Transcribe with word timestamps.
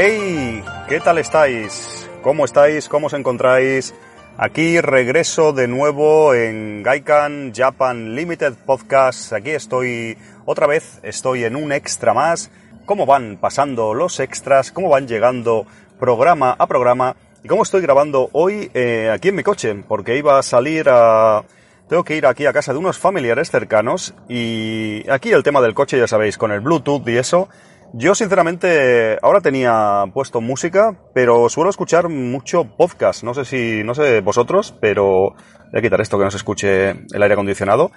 ¡Hey! 0.00 0.62
¿Qué 0.88 1.00
tal 1.00 1.18
estáis? 1.18 2.08
¿Cómo 2.22 2.44
estáis? 2.44 2.88
¿Cómo 2.88 3.08
os 3.08 3.14
encontráis? 3.14 3.96
Aquí 4.36 4.80
regreso 4.80 5.52
de 5.52 5.66
nuevo 5.66 6.34
en 6.34 6.84
Gaikan 6.84 7.52
Japan 7.52 8.14
Limited 8.14 8.54
Podcast. 8.64 9.32
Aquí 9.32 9.50
estoy 9.50 10.16
otra 10.44 10.68
vez, 10.68 11.00
estoy 11.02 11.42
en 11.42 11.56
un 11.56 11.72
extra 11.72 12.14
más. 12.14 12.48
¿Cómo 12.86 13.06
van 13.06 13.38
pasando 13.40 13.92
los 13.92 14.20
extras? 14.20 14.70
¿Cómo 14.70 14.88
van 14.88 15.08
llegando 15.08 15.66
programa 15.98 16.54
a 16.56 16.68
programa? 16.68 17.16
¿Y 17.42 17.48
cómo 17.48 17.64
estoy 17.64 17.80
grabando 17.80 18.30
hoy 18.34 18.70
eh, 18.74 19.10
aquí 19.12 19.30
en 19.30 19.34
mi 19.34 19.42
coche? 19.42 19.82
Porque 19.88 20.16
iba 20.16 20.38
a 20.38 20.44
salir 20.44 20.86
a... 20.88 21.42
Tengo 21.88 22.04
que 22.04 22.14
ir 22.14 22.24
aquí 22.26 22.46
a 22.46 22.52
casa 22.52 22.72
de 22.72 22.78
unos 22.78 23.00
familiares 23.00 23.50
cercanos 23.50 24.14
y 24.28 25.10
aquí 25.10 25.32
el 25.32 25.42
tema 25.42 25.60
del 25.60 25.74
coche, 25.74 25.98
ya 25.98 26.06
sabéis, 26.06 26.38
con 26.38 26.52
el 26.52 26.60
Bluetooth 26.60 27.08
y 27.08 27.16
eso. 27.16 27.48
Yo 27.94 28.14
sinceramente 28.14 29.18
ahora 29.22 29.40
tenía 29.40 30.04
puesto 30.12 30.42
música, 30.42 30.98
pero 31.14 31.48
suelo 31.48 31.70
escuchar 31.70 32.08
mucho 32.08 32.64
podcast. 32.76 33.22
No 33.22 33.32
sé 33.32 33.46
si, 33.46 33.82
no 33.82 33.94
sé 33.94 34.20
vosotros, 34.20 34.74
pero 34.80 35.34
voy 35.72 35.78
a 35.78 35.82
quitar 35.82 36.00
esto 36.00 36.18
que 36.18 36.24
no 36.24 36.30
se 36.30 36.36
escuche 36.36 36.90
el 36.90 37.22
aire 37.22 37.32
acondicionado. 37.32 37.90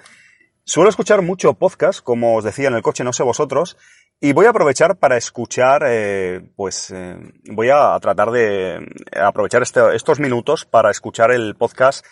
Suelo 0.64 0.88
escuchar 0.88 1.20
mucho 1.20 1.54
podcast, 1.54 2.00
como 2.02 2.36
os 2.36 2.44
decía 2.44 2.68
en 2.68 2.74
el 2.74 2.82
coche, 2.82 3.04
no 3.04 3.12
sé 3.12 3.22
vosotros, 3.22 3.76
y 4.18 4.32
voy 4.32 4.46
a 4.46 4.50
aprovechar 4.50 4.96
para 4.96 5.16
escuchar, 5.16 5.82
eh, 5.86 6.40
pues 6.56 6.90
eh, 6.90 7.16
voy 7.50 7.68
a 7.70 7.98
tratar 8.00 8.30
de 8.30 8.78
aprovechar 9.20 9.62
este, 9.62 9.94
estos 9.94 10.20
minutos 10.20 10.64
para 10.64 10.90
escuchar 10.90 11.32
el 11.32 11.54
podcast 11.56 12.06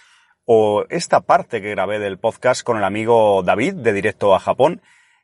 o 0.44 0.84
esta 0.90 1.20
parte 1.20 1.62
que 1.62 1.70
grabé 1.70 1.98
del 1.98 2.18
podcast 2.18 2.62
con 2.62 2.76
el 2.76 2.84
amigo 2.84 3.42
David 3.42 3.74
de 3.74 3.92
Directo 3.92 4.34
a 4.34 4.40
Japón. 4.40 4.82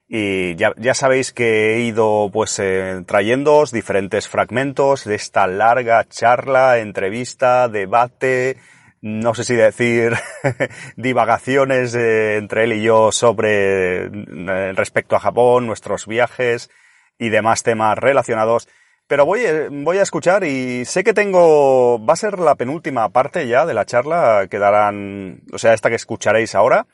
Y 0.09 0.55
ya, 0.55 0.95
sabéis 0.95 1.33
que 1.33 1.75
he 1.75 1.81
ido 1.81 2.31
pues 2.33 2.59
eh, 2.61 3.03
trayéndoos 3.07 3.73
diferentes 3.73 4.29
fragmentos 4.29 5.05
de 5.05 5.17
esta 5.17 5.49
larga 5.49 6.05
charla, 6.09 6.79
entrevista, 6.79 7.69
debate, 7.69 8.57
no 9.01 9.35
sé 9.35 9.45
si 9.45 9.55
decir 9.55 10.15
divagaciones 10.97 11.95
eh, 11.95 12.37
entre 12.37 12.65
él 12.65 12.73
y 12.73 12.83
yo 12.83 13.13
sobre 13.13 14.07
eh, 14.07 14.73
respecto 14.75 15.17
a 15.17 15.21
Japón, 15.21 15.67
nuestros 15.67 16.07
viajes 16.07 16.71
y 17.19 17.29
demás 17.29 17.63
temas 17.63 17.99
relacionados. 17.99 18.69
Pero 19.07 19.25
voy, 19.25 19.41
eh, 19.41 19.69
voy 19.71 19.99
a 19.99 20.03
escuchar 20.03 20.43
y 20.45 20.85
sé 20.85 21.05
que 21.05 21.15
tengo, 21.15 22.05
va 22.05 22.15
a 22.15 22.17
ser 22.17 22.39
la 22.39 22.57
penúltima 22.57 23.09
parte 23.11 23.47
ya 23.47 23.65
de 23.65 23.75
la 23.75 23.87
charla, 23.87 24.49
quedarán, 24.51 25.43
o 25.53 25.59
sea, 25.59 25.75
esta 25.75 25.89
que 25.89 25.97
escucharéis 25.97 26.55
ahora, 26.55 26.87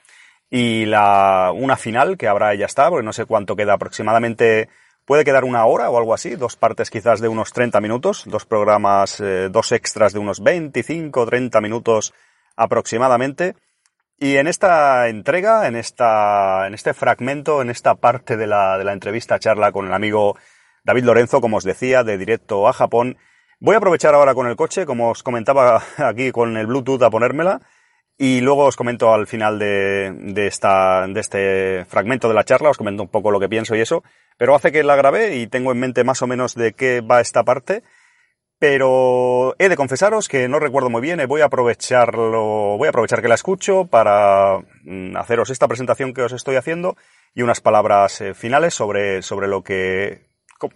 y 0.55 0.85
la, 0.85 1.51
una 1.55 1.79
final 1.79 2.19
que 2.19 2.29
habrá 2.29 2.55
ya 2.55 2.67
está, 2.67 2.91
porque 2.91 3.07
no 3.07 3.15
sé 3.15 3.25
cuánto 3.25 3.57
queda 3.57 3.73
aproximadamente, 3.73 4.69
puede 5.07 5.25
quedar 5.25 5.45
una 5.45 5.65
hora 5.65 5.89
o 5.89 5.97
algo 5.97 6.13
así, 6.13 6.37
dos 6.37 6.57
partes 6.57 6.91
quizás 6.91 7.23
de 7.23 7.29
unos 7.29 7.55
30 7.55 7.81
minutos, 7.81 8.25
dos 8.27 8.45
programas, 8.45 9.19
eh, 9.21 9.49
dos 9.51 9.73
extras 9.73 10.13
de 10.13 10.19
unos 10.19 10.43
25, 10.43 11.25
30 11.25 11.59
minutos 11.63 12.13
aproximadamente. 12.55 13.57
Y 14.19 14.37
en 14.37 14.47
esta 14.47 15.09
entrega, 15.09 15.67
en 15.67 15.75
esta, 15.75 16.67
en 16.67 16.75
este 16.75 16.93
fragmento, 16.93 17.63
en 17.63 17.71
esta 17.71 17.95
parte 17.95 18.37
de 18.37 18.47
la, 18.47 18.77
de 18.77 18.85
la 18.85 18.93
entrevista 18.93 19.39
charla 19.39 19.73
con 19.73 19.87
el 19.87 19.95
amigo 19.95 20.37
David 20.85 21.05
Lorenzo, 21.05 21.41
como 21.41 21.57
os 21.57 21.65
decía, 21.65 22.05
de 22.05 22.19
directo 22.19 22.69
a 22.69 22.75
Japón. 22.75 23.17
Voy 23.59 23.75
a 23.75 23.79
aprovechar 23.79 24.15
ahora 24.15 24.35
con 24.35 24.47
el 24.47 24.57
coche, 24.57 24.85
como 24.85 25.13
os 25.13 25.23
comentaba 25.23 25.83
aquí 25.97 26.31
con 26.31 26.59
el 26.59 26.67
Bluetooth 26.67 27.03
a 27.03 27.09
ponérmela, 27.09 27.63
y 28.23 28.41
luego 28.41 28.67
os 28.67 28.77
comento 28.77 29.13
al 29.13 29.27
final 29.27 29.59
de, 29.59 30.15
de, 30.17 30.47
esta, 30.47 31.09
de 31.09 31.21
este 31.21 31.85
fragmento 31.87 32.29
de 32.29 32.35
la 32.35 32.45
charla, 32.45 32.71
os 32.71 32.79
comento 32.79 33.03
un 33.03 33.09
poco 33.09 33.33
lo 33.33 33.41
que 33.41 33.49
pienso 33.49 33.75
y 33.75 33.81
eso, 33.81 34.05
pero 34.39 34.55
hace 34.55 34.71
que 34.71 34.85
la 34.85 34.95
grabé 34.95 35.39
y 35.39 35.49
tengo 35.49 35.73
en 35.73 35.81
mente 35.81 36.05
más 36.05 36.23
o 36.23 36.29
menos 36.29 36.55
de 36.55 36.73
qué 36.73 37.01
va 37.01 37.21
esta 37.21 37.43
parte, 37.43 37.83
pero 38.61 39.57
he 39.59 39.69
de 39.69 39.75
confesaros 39.75 40.29
que 40.29 40.47
no 40.47 40.61
recuerdo 40.61 40.89
muy 40.89 41.01
bien 41.01 41.19
y 41.19 41.25
voy 41.25 41.41
a 41.41 41.47
aprovecharlo, 41.47 42.79
voy 42.79 42.87
a 42.87 42.91
aprovechar 42.91 43.23
que 43.23 43.29
la 43.29 43.35
escucho 43.35 43.87
para 43.87 44.61
mm, 44.85 45.17
haceros 45.17 45.51
esta 45.51 45.67
presentación 45.67 46.15
que 46.15 46.23
os 46.23 46.33
estoy 46.33 46.55
haciendo 46.55 46.97
y 47.35 47.43
unas 47.43 47.61
palabras 47.61 48.21
eh, 48.21 48.35
finales 48.35 48.73
sobre, 48.73 49.23
sobre 49.23 49.49
lo 49.49 49.65
que 49.65 50.29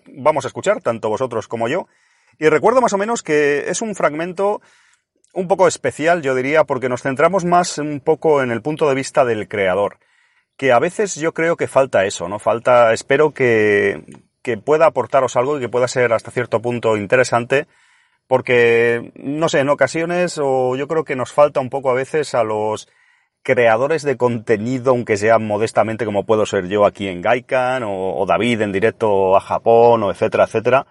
vamos 0.08 0.46
a 0.46 0.48
escuchar, 0.48 0.82
tanto 0.82 1.08
vosotros 1.08 1.46
como 1.46 1.68
yo. 1.68 1.86
Y 2.40 2.48
recuerdo 2.48 2.80
más 2.80 2.92
o 2.92 2.98
menos 2.98 3.22
que 3.22 3.70
es 3.70 3.82
un 3.82 3.94
fragmento 3.94 4.60
un 5.36 5.48
poco 5.48 5.68
especial, 5.68 6.22
yo 6.22 6.34
diría, 6.34 6.64
porque 6.64 6.88
nos 6.88 7.02
centramos 7.02 7.44
más 7.44 7.76
un 7.76 8.00
poco 8.00 8.42
en 8.42 8.50
el 8.50 8.62
punto 8.62 8.88
de 8.88 8.94
vista 8.94 9.24
del 9.26 9.48
creador. 9.48 9.98
Que 10.56 10.72
a 10.72 10.78
veces 10.78 11.14
yo 11.16 11.34
creo 11.34 11.56
que 11.56 11.68
falta 11.68 12.06
eso, 12.06 12.26
¿no? 12.26 12.38
Falta, 12.38 12.94
espero 12.94 13.32
que, 13.32 14.02
que 14.42 14.56
pueda 14.56 14.86
aportaros 14.86 15.36
algo 15.36 15.58
y 15.58 15.60
que 15.60 15.68
pueda 15.68 15.88
ser 15.88 16.14
hasta 16.14 16.30
cierto 16.30 16.62
punto 16.62 16.96
interesante, 16.96 17.66
porque, 18.26 19.12
no 19.16 19.50
sé, 19.50 19.60
en 19.60 19.68
ocasiones, 19.68 20.40
o 20.42 20.74
yo 20.74 20.88
creo 20.88 21.04
que 21.04 21.16
nos 21.16 21.32
falta 21.34 21.60
un 21.60 21.68
poco 21.68 21.90
a 21.90 21.94
veces 21.94 22.34
a 22.34 22.42
los 22.42 22.88
creadores 23.42 24.02
de 24.04 24.16
contenido, 24.16 24.92
aunque 24.92 25.18
sean 25.18 25.46
modestamente 25.46 26.06
como 26.06 26.24
puedo 26.24 26.46
ser 26.46 26.66
yo 26.66 26.86
aquí 26.86 27.08
en 27.08 27.20
Gaikan, 27.20 27.82
o, 27.82 28.16
o, 28.16 28.24
David 28.24 28.62
en 28.62 28.72
directo 28.72 29.36
a 29.36 29.40
Japón, 29.40 30.02
o 30.02 30.10
etcétera, 30.10 30.44
etcétera. 30.44 30.86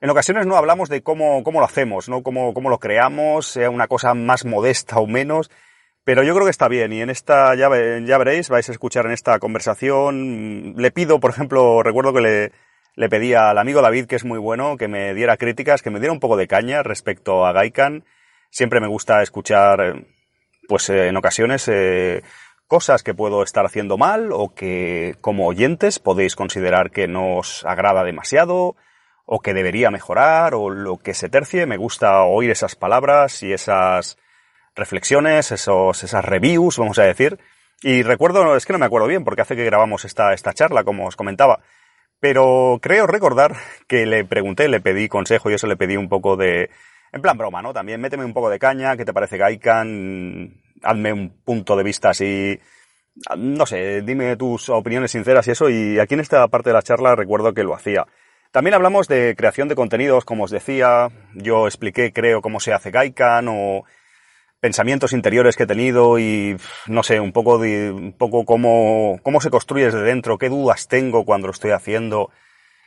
En 0.00 0.10
ocasiones 0.10 0.46
no 0.46 0.56
hablamos 0.56 0.88
de 0.88 1.02
cómo, 1.02 1.42
cómo 1.42 1.58
lo 1.58 1.66
hacemos, 1.66 2.08
¿no? 2.08 2.22
Cómo, 2.22 2.54
cómo 2.54 2.70
lo 2.70 2.78
creamos, 2.78 3.48
sea 3.48 3.68
una 3.68 3.88
cosa 3.88 4.14
más 4.14 4.44
modesta 4.44 4.98
o 4.98 5.08
menos, 5.08 5.50
pero 6.04 6.22
yo 6.22 6.34
creo 6.34 6.46
que 6.46 6.52
está 6.52 6.68
bien 6.68 6.92
y 6.92 7.02
en 7.02 7.10
esta, 7.10 7.54
ya, 7.56 7.68
ya 8.04 8.18
veréis, 8.18 8.48
vais 8.48 8.68
a 8.68 8.72
escuchar 8.72 9.06
en 9.06 9.12
esta 9.12 9.40
conversación, 9.40 10.74
le 10.76 10.90
pido, 10.92 11.18
por 11.18 11.30
ejemplo, 11.32 11.82
recuerdo 11.82 12.14
que 12.14 12.20
le, 12.20 12.52
le 12.94 13.08
pedí 13.08 13.34
al 13.34 13.58
amigo 13.58 13.82
David, 13.82 14.06
que 14.06 14.14
es 14.14 14.24
muy 14.24 14.38
bueno, 14.38 14.76
que 14.76 14.86
me 14.86 15.14
diera 15.14 15.36
críticas, 15.36 15.82
que 15.82 15.90
me 15.90 15.98
diera 15.98 16.12
un 16.12 16.20
poco 16.20 16.36
de 16.36 16.46
caña 16.46 16.84
respecto 16.84 17.44
a 17.44 17.52
Gaikan. 17.52 18.04
Siempre 18.50 18.80
me 18.80 18.86
gusta 18.86 19.20
escuchar 19.22 20.04
pues 20.68 20.90
eh, 20.90 21.08
en 21.08 21.16
ocasiones 21.16 21.68
eh, 21.68 22.22
cosas 22.68 23.02
que 23.02 23.14
puedo 23.14 23.42
estar 23.42 23.66
haciendo 23.66 23.98
mal 23.98 24.30
o 24.32 24.54
que 24.54 25.16
como 25.20 25.46
oyentes 25.48 25.98
podéis 25.98 26.36
considerar 26.36 26.90
que 26.90 27.08
no 27.08 27.38
os 27.38 27.64
agrada 27.64 28.04
demasiado 28.04 28.76
o 29.30 29.40
que 29.40 29.52
debería 29.52 29.90
mejorar 29.90 30.54
o 30.54 30.70
lo 30.70 30.96
que 30.96 31.12
se 31.12 31.28
tercie. 31.28 31.66
Me 31.66 31.76
gusta 31.76 32.22
oír 32.22 32.50
esas 32.50 32.74
palabras 32.74 33.42
y 33.42 33.52
esas 33.52 34.16
reflexiones, 34.74 35.52
esos, 35.52 36.02
esas 36.02 36.24
reviews, 36.24 36.78
vamos 36.78 36.98
a 36.98 37.04
decir. 37.04 37.38
Y 37.82 38.02
recuerdo, 38.02 38.56
es 38.56 38.64
que 38.64 38.72
no 38.72 38.78
me 38.78 38.86
acuerdo 38.86 39.06
bien 39.06 39.24
porque 39.24 39.42
hace 39.42 39.54
que 39.54 39.66
grabamos 39.66 40.06
esta, 40.06 40.32
esta 40.32 40.54
charla, 40.54 40.82
como 40.82 41.06
os 41.06 41.14
comentaba. 41.14 41.60
Pero 42.20 42.78
creo 42.80 43.06
recordar 43.06 43.54
que 43.86 44.06
le 44.06 44.24
pregunté, 44.24 44.66
le 44.66 44.80
pedí 44.80 45.08
consejo 45.08 45.50
y 45.50 45.54
eso 45.54 45.66
le 45.66 45.76
pedí 45.76 45.98
un 45.98 46.08
poco 46.08 46.38
de, 46.38 46.70
en 47.12 47.20
plan 47.20 47.36
broma, 47.36 47.60
¿no? 47.60 47.74
También 47.74 48.00
méteme 48.00 48.24
un 48.24 48.32
poco 48.32 48.48
de 48.48 48.58
caña, 48.58 48.96
¿qué 48.96 49.04
te 49.04 49.12
parece 49.12 49.36
Gaikan? 49.36 50.54
Hazme 50.82 51.12
un 51.12 51.30
punto 51.44 51.76
de 51.76 51.84
vista 51.84 52.10
así, 52.10 52.58
no 53.36 53.66
sé, 53.66 54.00
dime 54.02 54.36
tus 54.36 54.70
opiniones 54.70 55.10
sinceras 55.10 55.46
y 55.48 55.50
eso, 55.50 55.68
y 55.68 55.98
aquí 55.98 56.14
en 56.14 56.20
esta 56.20 56.46
parte 56.48 56.70
de 56.70 56.74
la 56.74 56.82
charla 56.82 57.14
recuerdo 57.14 57.52
que 57.52 57.64
lo 57.64 57.74
hacía. 57.74 58.06
También 58.50 58.74
hablamos 58.74 59.08
de 59.08 59.34
creación 59.36 59.68
de 59.68 59.74
contenidos, 59.74 60.24
como 60.24 60.44
os 60.44 60.50
decía, 60.50 61.08
yo 61.34 61.66
expliqué, 61.66 62.12
creo, 62.14 62.40
cómo 62.40 62.60
se 62.60 62.72
hace 62.72 62.90
Gaikan 62.90 63.46
o 63.48 63.84
pensamientos 64.60 65.12
interiores 65.12 65.54
que 65.54 65.64
he 65.64 65.66
tenido 65.66 66.18
y 66.18 66.56
no 66.86 67.02
sé, 67.02 67.20
un 67.20 67.32
poco 67.32 67.58
de, 67.58 67.90
un 67.90 68.12
poco 68.14 68.46
cómo, 68.46 69.20
cómo 69.22 69.40
se 69.42 69.50
construye 69.50 69.84
desde 69.84 70.02
dentro, 70.02 70.38
qué 70.38 70.48
dudas 70.48 70.88
tengo 70.88 71.26
cuando 71.26 71.46
lo 71.46 71.52
estoy 71.52 71.72
haciendo, 71.72 72.30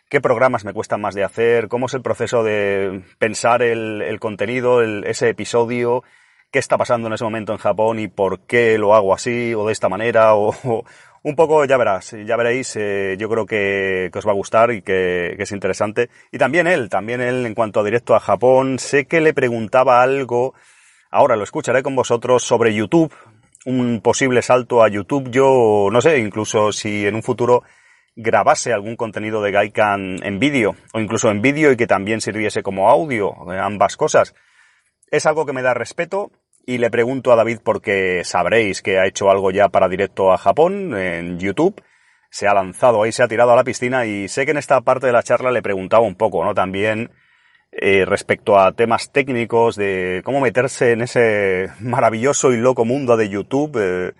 qué 0.09 0.19
programas 0.19 0.65
me 0.65 0.73
cuestan 0.73 0.99
más 0.99 1.13
de 1.13 1.23
hacer, 1.23 1.67
cómo 1.67 1.85
es 1.85 1.93
el 1.93 2.01
proceso 2.01 2.43
de 2.43 3.03
pensar 3.19 3.61
el, 3.61 4.19
contenido, 4.19 4.81
el, 4.81 5.05
ese 5.05 5.29
episodio, 5.29 6.03
qué 6.49 6.57
está 6.57 6.77
pasando 6.77 7.07
en 7.07 7.13
ese 7.13 7.23
momento 7.23 7.53
en 7.53 7.59
Japón 7.59 7.99
y 7.99 8.07
por 8.07 8.41
qué 8.47 8.79
lo 8.79 8.95
hago 8.95 9.13
así 9.13 9.53
o 9.53 9.67
de 9.67 9.73
esta 9.73 9.89
manera 9.89 10.33
o 10.35 10.83
un 11.23 11.35
poco 11.35 11.65
ya 11.65 11.77
verás, 11.77 12.15
ya 12.25 12.35
veréis, 12.35 12.75
eh, 12.75 13.15
yo 13.17 13.29
creo 13.29 13.45
que, 13.45 14.09
que, 14.11 14.19
os 14.19 14.25
va 14.25 14.31
a 14.31 14.35
gustar 14.35 14.71
y 14.71 14.81
que, 14.81 15.35
que, 15.37 15.43
es 15.43 15.51
interesante. 15.51 16.09
Y 16.31 16.37
también 16.37 16.67
él, 16.67 16.89
también 16.89 17.21
él 17.21 17.45
en 17.45 17.53
cuanto 17.53 17.79
a 17.79 17.83
directo 17.83 18.15
a 18.15 18.19
Japón, 18.19 18.79
sé 18.79 19.05
que 19.05 19.21
le 19.21 19.33
preguntaba 19.33 20.01
algo, 20.01 20.55
ahora 21.11 21.35
lo 21.35 21.43
escucharé 21.43 21.83
con 21.83 21.95
vosotros 21.95 22.43
sobre 22.43 22.73
YouTube, 22.73 23.13
un 23.65 24.01
posible 24.01 24.41
salto 24.41 24.83
a 24.83 24.89
YouTube, 24.89 25.29
yo 25.29 25.89
no 25.91 26.01
sé, 26.01 26.17
incluso 26.17 26.71
si 26.71 27.05
en 27.05 27.15
un 27.15 27.23
futuro 27.23 27.63
grabase 28.15 28.73
algún 28.73 28.95
contenido 28.95 29.41
de 29.41 29.51
Gaikan 29.51 30.23
en 30.23 30.39
vídeo, 30.39 30.75
o 30.93 30.99
incluso 30.99 31.29
en 31.29 31.41
vídeo 31.41 31.71
y 31.71 31.77
que 31.77 31.87
también 31.87 32.21
sirviese 32.21 32.63
como 32.63 32.89
audio, 32.89 33.49
ambas 33.51 33.95
cosas. 33.95 34.33
Es 35.09 35.25
algo 35.25 35.45
que 35.45 35.53
me 35.53 35.61
da 35.61 35.73
respeto 35.73 36.31
y 36.65 36.77
le 36.77 36.89
pregunto 36.89 37.31
a 37.31 37.35
David 37.35 37.59
porque 37.63 38.23
sabréis 38.23 38.81
que 38.81 38.99
ha 38.99 39.07
hecho 39.07 39.29
algo 39.29 39.51
ya 39.51 39.69
para 39.69 39.89
directo 39.89 40.31
a 40.31 40.37
Japón 40.37 40.95
en 40.95 41.39
YouTube. 41.39 41.81
Se 42.29 42.47
ha 42.47 42.53
lanzado 42.53 43.03
ahí, 43.03 43.11
se 43.11 43.23
ha 43.23 43.27
tirado 43.27 43.51
a 43.51 43.55
la 43.55 43.63
piscina 43.63 44.05
y 44.05 44.27
sé 44.27 44.45
que 44.45 44.51
en 44.51 44.57
esta 44.57 44.79
parte 44.81 45.07
de 45.07 45.13
la 45.13 45.23
charla 45.23 45.51
le 45.51 45.61
preguntaba 45.61 46.05
un 46.05 46.15
poco, 46.15 46.45
¿no? 46.45 46.53
También 46.53 47.11
eh, 47.71 48.05
respecto 48.05 48.59
a 48.59 48.73
temas 48.73 49.11
técnicos 49.11 49.75
de 49.75 50.21
cómo 50.23 50.41
meterse 50.41 50.91
en 50.91 51.01
ese 51.01 51.69
maravilloso 51.79 52.51
y 52.51 52.57
loco 52.57 52.85
mundo 52.85 53.17
de 53.17 53.29
YouTube. 53.29 53.77
Eh, 53.81 54.13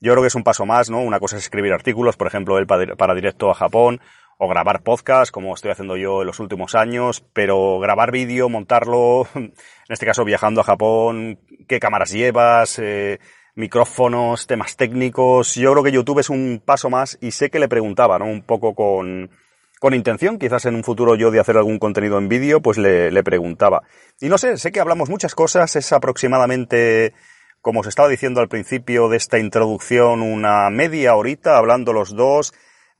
yo 0.00 0.12
creo 0.12 0.22
que 0.22 0.28
es 0.28 0.34
un 0.34 0.44
paso 0.44 0.66
más, 0.66 0.90
¿no? 0.90 1.00
Una 1.00 1.20
cosa 1.20 1.36
es 1.36 1.44
escribir 1.44 1.72
artículos, 1.72 2.16
por 2.16 2.26
ejemplo, 2.26 2.58
él 2.58 2.66
para, 2.66 2.96
para 2.96 3.14
directo 3.14 3.50
a 3.50 3.54
Japón. 3.54 4.00
O 4.38 4.48
grabar 4.48 4.82
podcast, 4.82 5.30
como 5.30 5.54
estoy 5.54 5.70
haciendo 5.70 5.96
yo 5.96 6.22
en 6.22 6.26
los 6.26 6.40
últimos 6.40 6.74
años, 6.74 7.24
pero 7.32 7.78
grabar 7.78 8.10
vídeo, 8.10 8.48
montarlo, 8.48 9.26
en 9.34 9.52
este 9.88 10.06
caso 10.06 10.24
viajando 10.24 10.60
a 10.60 10.64
Japón, 10.64 11.38
qué 11.68 11.78
cámaras 11.78 12.10
llevas, 12.10 12.78
eh, 12.78 13.20
micrófonos, 13.54 14.46
temas 14.46 14.76
técnicos. 14.76 15.54
Yo 15.54 15.72
creo 15.72 15.84
que 15.84 15.92
YouTube 15.92 16.20
es 16.20 16.30
un 16.30 16.62
paso 16.64 16.90
más 16.90 17.18
y 17.20 17.32
sé 17.32 17.50
que 17.50 17.58
le 17.58 17.68
preguntaba, 17.68 18.18
¿no? 18.18 18.26
Un 18.26 18.42
poco 18.42 18.74
con, 18.74 19.30
con 19.78 19.94
intención, 19.94 20.38
quizás 20.38 20.64
en 20.66 20.74
un 20.74 20.84
futuro 20.84 21.14
yo 21.14 21.30
de 21.30 21.40
hacer 21.40 21.56
algún 21.56 21.78
contenido 21.78 22.18
en 22.18 22.28
vídeo, 22.28 22.60
pues 22.60 22.78
le, 22.78 23.10
le 23.10 23.22
preguntaba. 23.22 23.82
Y 24.20 24.28
no 24.28 24.38
sé, 24.38 24.56
sé 24.56 24.72
que 24.72 24.80
hablamos 24.80 25.08
muchas 25.08 25.34
cosas, 25.34 25.76
es 25.76 25.92
aproximadamente 25.92 27.14
como 27.62 27.80
os 27.80 27.86
estaba 27.86 28.08
diciendo 28.08 28.40
al 28.40 28.48
principio 28.48 29.08
de 29.08 29.16
esta 29.16 29.38
introducción, 29.38 30.20
una 30.20 30.68
media 30.68 31.14
horita 31.14 31.56
hablando 31.56 31.92
los 31.92 32.14
dos 32.14 32.52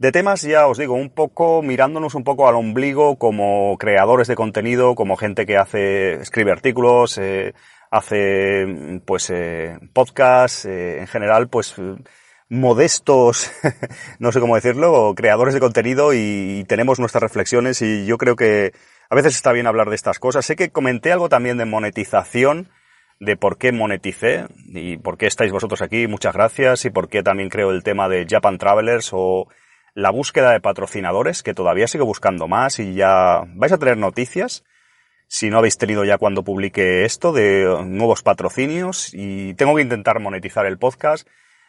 de 0.02 0.10
temas, 0.10 0.42
ya 0.42 0.66
os 0.66 0.78
digo, 0.78 0.94
un 0.94 1.10
poco 1.10 1.62
mirándonos 1.62 2.16
un 2.16 2.24
poco 2.24 2.48
al 2.48 2.56
ombligo 2.56 3.18
como 3.18 3.78
creadores 3.78 4.26
de 4.26 4.34
contenido, 4.34 4.96
como 4.96 5.16
gente 5.16 5.46
que 5.46 5.56
hace, 5.56 6.14
escribe 6.14 6.50
artículos, 6.50 7.18
eh, 7.18 7.54
hace 7.88 9.00
pues 9.06 9.30
eh, 9.30 9.78
podcasts, 9.92 10.64
eh, 10.64 10.98
en 10.98 11.06
general, 11.06 11.48
pues 11.48 11.76
modestos, 12.48 13.52
no 14.18 14.32
sé 14.32 14.40
cómo 14.40 14.56
decirlo, 14.56 15.14
creadores 15.14 15.54
de 15.54 15.60
contenido 15.60 16.12
y 16.12 16.64
tenemos 16.66 16.98
nuestras 16.98 17.22
reflexiones 17.22 17.80
y 17.80 18.04
yo 18.04 18.18
creo 18.18 18.34
que 18.34 18.72
a 19.08 19.14
veces 19.14 19.36
está 19.36 19.52
bien 19.52 19.68
hablar 19.68 19.88
de 19.88 19.94
estas 19.94 20.18
cosas. 20.18 20.44
Sé 20.44 20.56
que 20.56 20.70
comenté 20.70 21.12
algo 21.12 21.28
también 21.28 21.58
de 21.58 21.64
monetización, 21.64 22.70
de 23.20 23.36
por 23.36 23.56
qué 23.56 23.70
moneticé 23.70 24.46
y 24.66 24.96
por 24.96 25.16
qué 25.16 25.28
estáis 25.28 25.52
vosotros 25.52 25.80
aquí, 25.80 26.08
muchas 26.08 26.34
gracias, 26.34 26.86
y 26.86 26.90
por 26.90 27.08
qué 27.08 27.22
también 27.22 27.50
creo 27.50 27.70
el 27.70 27.84
tema 27.84 28.08
de 28.08 28.26
Japan 28.28 28.58
Travelers 28.58 29.10
o 29.12 29.46
la 29.94 30.10
búsqueda 30.10 30.52
de 30.52 30.60
patrocinadores, 30.60 31.42
que 31.42 31.54
todavía 31.54 31.86
sigo 31.86 32.04
buscando 32.04 32.48
más 32.48 32.78
y 32.78 32.94
ya 32.94 33.42
vais 33.54 33.72
a 33.72 33.78
tener 33.78 33.96
noticias, 33.96 34.64
si 35.28 35.50
no 35.50 35.58
habéis 35.58 35.78
tenido 35.78 36.04
ya 36.04 36.18
cuando 36.18 36.42
publique 36.42 37.04
esto, 37.04 37.32
de 37.32 37.82
nuevos 37.84 38.22
patrocinios 38.22 39.12
y 39.12 39.54
tengo 39.54 39.74
que 39.74 39.82
intentar 39.82 40.20
monetizar 40.20 40.66
el 40.66 40.78
podcast 40.78 41.26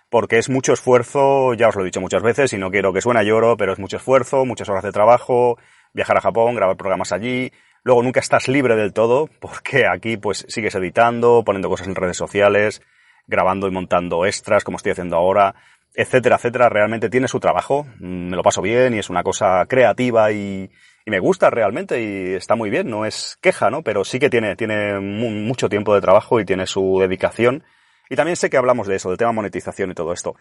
porque 0.09 0.37
es 0.37 0.49
mucho 0.49 0.73
esfuerzo, 0.73 1.53
ya 1.53 1.69
os 1.69 1.75
lo 1.75 1.81
he 1.81 1.85
dicho 1.85 2.01
muchas 2.01 2.21
veces 2.21 2.53
y 2.53 2.57
no 2.57 2.69
quiero 2.69 2.93
que 2.93 3.01
suene 3.01 3.21
a 3.21 3.23
lloro, 3.23 3.57
pero 3.57 3.73
es 3.73 3.79
mucho 3.79 3.97
esfuerzo, 3.97 4.45
muchas 4.45 4.69
horas 4.69 4.83
de 4.83 4.91
trabajo, 4.91 5.57
viajar 5.93 6.17
a 6.17 6.21
Japón, 6.21 6.55
grabar 6.55 6.77
programas 6.77 7.11
allí, 7.11 7.51
Luego 7.83 8.01
nunca 8.01 8.21
estás 8.21 8.47
libre 8.47 8.77
del 8.77 8.93
todo, 8.93 9.27
porque 9.39 9.85
aquí 9.85 10.15
pues 10.15 10.45
sigues 10.47 10.73
editando, 10.75 11.43
poniendo 11.45 11.67
cosas 11.67 11.87
en 11.87 11.95
redes 11.95 12.15
sociales, 12.15 12.81
grabando 13.27 13.67
y 13.67 13.71
montando 13.71 14.25
extras, 14.25 14.63
como 14.63 14.77
estoy 14.77 14.93
haciendo 14.93 15.17
ahora, 15.17 15.55
etcétera, 15.93 16.37
etcétera. 16.37 16.69
Realmente 16.69 17.09
tiene 17.09 17.27
su 17.27 17.39
trabajo, 17.39 17.85
mm, 17.99 18.29
me 18.29 18.35
lo 18.35 18.43
paso 18.43 18.61
bien 18.61 18.93
y 18.93 18.99
es 18.99 19.09
una 19.09 19.23
cosa 19.23 19.65
creativa 19.67 20.31
y, 20.31 20.69
me 21.05 21.19
gusta 21.19 21.49
realmente 21.49 22.01
y 22.01 22.33
está 22.33 22.55
muy 22.55 22.69
bien, 22.69 22.89
no 22.89 23.05
es 23.05 23.37
queja, 23.41 23.69
¿no? 23.69 23.81
Pero 23.81 24.05
sí 24.05 24.19
que 24.19 24.29
tiene, 24.29 24.55
tiene 24.55 25.01
mucho 25.01 25.67
tiempo 25.67 25.93
de 25.93 25.99
trabajo 25.99 26.39
y 26.39 26.45
tiene 26.45 26.65
su 26.65 26.97
dedicación. 27.01 27.63
Y 28.09 28.15
también 28.15 28.37
sé 28.37 28.49
que 28.49 28.55
hablamos 28.55 28.87
de 28.87 28.95
eso, 28.95 29.09
del 29.09 29.17
tema 29.17 29.33
monetización 29.33 29.91
y 29.91 29.95
todo 29.95 30.13
esto. 30.13 30.35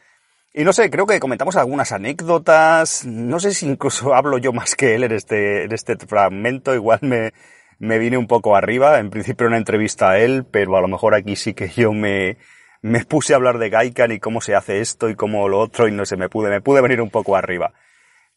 Y 0.54 0.62
no 0.62 0.72
sé, 0.72 0.88
creo 0.88 1.06
que 1.06 1.19
comentamos 1.19 1.56
algunas 1.56 1.90
anécdotas, 1.90 3.04
no 3.06 3.40
sé 3.40 3.54
si 3.54 3.66
incluso 3.66 4.14
hablo 4.14 4.38
yo 4.38 4.52
más 4.52 4.76
que 4.76 4.94
él 4.94 5.02
en 5.02 5.12
este, 5.12 5.64
en 5.64 5.72
este 5.72 5.96
fragmento, 5.96 6.75
igual 6.75 7.00
me, 7.02 7.32
me 7.81 7.99
vine 7.99 8.16
un 8.16 8.28
poco 8.28 8.54
arriba, 8.54 9.00
en 9.00 9.10
principio 9.10 9.49
una 9.49 9.56
entrevista 9.56 10.10
a 10.10 10.19
él, 10.20 10.44
pero 10.49 10.76
a 10.76 10.81
lo 10.81 10.88
mejor 10.88 11.16
aquí 11.16 11.34
sí 11.34 11.54
que 11.54 11.69
yo 11.69 11.93
me, 11.93 12.37
me 12.82 13.05
puse 13.05 13.32
a 13.32 13.37
hablar 13.37 13.58
de 13.58 13.70
Gaikan 13.70 14.12
y 14.12 14.19
cómo 14.19 14.40
se 14.40 14.55
hace 14.55 14.81
esto 14.81 15.08
y 15.08 15.14
cómo 15.14 15.49
lo 15.49 15.61
otro 15.61 15.88
y 15.88 15.93
no 15.93 16.05
sé, 16.05 16.17
me 16.17 16.29
pude, 16.29 16.50
me 16.50 16.61
pude 16.61 16.82
venir 16.82 17.00
un 17.00 17.11
poco 17.11 17.37
arriba. 17.37 17.73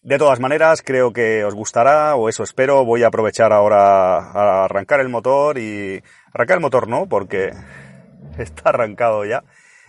De 0.04 0.20
todas 0.20 0.40
maneras, 0.40 0.84
creo 0.84 1.12
que 1.14 1.44
os 1.44 1.56
gustará, 1.56 2.16
o 2.16 2.30
eso 2.30 2.44
espero. 2.44 2.86
Voy 2.86 3.02
a 3.02 3.08
aprovechar 3.08 3.52
ahora 3.52 4.18
a 4.18 4.66
arrancar 4.66 5.00
el 5.00 5.10
motor 5.10 5.58
y... 5.58 6.04
Arrancar 6.32 6.58
el 6.58 6.62
motor 6.62 6.88
no, 6.88 7.08
porque 7.08 7.54
está 8.38 8.70
arrancado 8.70 9.26
ya. 9.26 9.44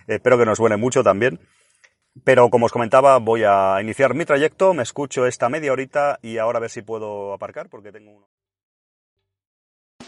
Espero 0.07 0.39
que 0.39 0.45
nos 0.45 0.57
suene 0.57 0.75
mucho 0.75 1.03
también. 1.03 1.39
Pero 2.23 2.49
como 2.49 2.65
os 2.65 2.71
comentaba, 2.71 3.19
voy 3.19 3.43
a 3.43 3.77
iniciar 3.79 4.15
mi 4.15 4.25
trayecto, 4.25 4.73
me 4.73 4.81
escucho 4.81 5.27
esta 5.27 5.49
media 5.49 5.71
horita 5.71 6.17
y 6.23 6.39
ahora 6.39 6.57
a 6.57 6.61
ver 6.61 6.71
si 6.71 6.81
puedo 6.81 7.31
aparcar 7.31 7.69
porque 7.69 7.91
tengo 7.91 8.11
uno. 8.11 8.27